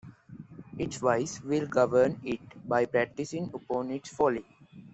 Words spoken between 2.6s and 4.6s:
by practising upon its folly.